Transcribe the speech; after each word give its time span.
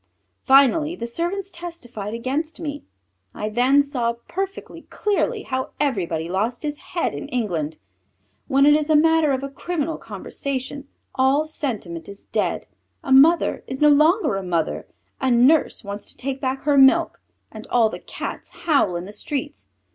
Finally 0.45 0.95
the 0.95 1.05
servants 1.05 1.51
testified 1.51 2.11
against 2.11 2.59
me. 2.59 2.83
I 3.35 3.49
then 3.49 3.83
saw 3.83 4.13
perfectly 4.27 4.81
clearly 4.89 5.43
how 5.43 5.73
everybody 5.79 6.27
lost 6.27 6.63
his 6.63 6.77
head 6.79 7.13
in 7.13 7.27
England. 7.27 7.77
When 8.47 8.65
it 8.65 8.73
is 8.73 8.89
a 8.89 8.95
matter 8.95 9.31
of 9.31 9.43
a 9.43 9.47
criminal 9.47 9.99
conversation, 9.99 10.87
all 11.13 11.45
sentiment 11.45 12.09
is 12.09 12.25
dead; 12.25 12.65
a 13.03 13.11
mother 13.11 13.63
is 13.67 13.79
no 13.79 13.89
longer 13.89 14.35
a 14.37 14.41
mother, 14.43 14.87
a 15.19 15.29
nurse 15.29 15.83
wants 15.83 16.07
to 16.07 16.17
take 16.17 16.41
back 16.41 16.63
her 16.63 16.79
milk, 16.79 17.21
and 17.51 17.67
all 17.67 17.87
the 17.89 17.99
Cats 17.99 18.49
howl 18.65 18.95
in 18.95 19.05
the 19.05 19.11
streets. 19.11 19.67